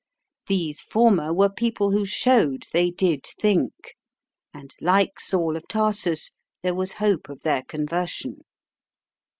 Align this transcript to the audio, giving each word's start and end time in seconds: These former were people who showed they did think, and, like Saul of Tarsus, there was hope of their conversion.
These 0.47 0.81
former 0.81 1.31
were 1.31 1.47
people 1.47 1.91
who 1.91 2.07
showed 2.07 2.63
they 2.73 2.89
did 2.89 3.23
think, 3.23 3.93
and, 4.51 4.73
like 4.81 5.19
Saul 5.19 5.55
of 5.55 5.67
Tarsus, 5.67 6.31
there 6.63 6.73
was 6.73 6.93
hope 6.93 7.29
of 7.29 7.43
their 7.43 7.61
conversion. 7.61 8.39